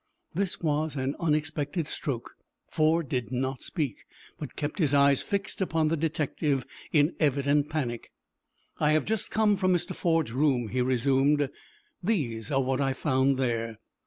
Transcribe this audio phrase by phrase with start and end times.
[0.33, 2.35] This was an unexpected stroke.
[2.67, 4.05] Ford did not speak,
[4.39, 8.11] but kept his eyes fixed upon the detective in evident panic.
[8.79, 9.93] "I have just come from Mr.
[9.93, 11.51] Ford's room," he resumed.
[12.01, 13.77] "These are what I found there."